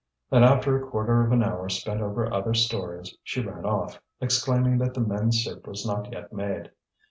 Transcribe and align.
And 0.31 0.43
after 0.43 0.75
a 0.75 0.89
quarter 0.89 1.23
of 1.23 1.31
an 1.31 1.43
hour 1.43 1.69
spent 1.69 2.01
over 2.01 2.33
other 2.33 2.55
stories, 2.55 3.15
she 3.21 3.39
ran 3.43 3.65
off, 3.65 4.01
exclaiming 4.19 4.79
that 4.79 4.95
the 4.95 4.99
men's 4.99 5.43
soup 5.43 5.67
was 5.67 5.85
not 5.85 6.11
yet 6.11 6.33
made. 6.33 6.71